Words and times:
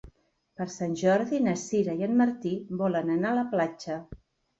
Per 0.59 0.65
Sant 0.75 0.95
Jordi 1.01 1.41
na 1.47 1.53
Sira 1.63 1.95
i 1.99 2.05
en 2.07 2.15
Martí 2.21 2.53
volen 2.81 3.13
anar 3.17 3.31
a 3.35 3.39
la 3.41 3.45
platja. 3.53 3.99